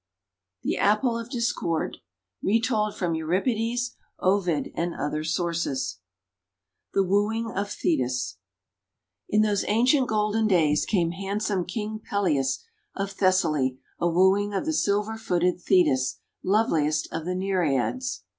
[0.63, 1.97] THE APPLE OF DISCORD
[2.41, 5.99] Retold from Euripides, Ovid, and Other Sources
[6.95, 8.37] THE WOOING OF THETIS
[9.29, 12.63] IN those ancient golden days, came handsome King Peleus
[12.95, 18.23] of Thessaly a wooing of the silver footed Thetis, loveliest of the Nereids.